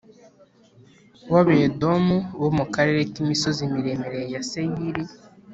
W 1.31 1.33
abedomu 1.41 2.17
bo 2.41 2.49
mu 2.57 2.65
karere 2.73 3.01
k 3.11 3.15
imisozi 3.23 3.61
miremire 3.73 4.21
ya 4.33 4.41
seyiri 4.49 5.03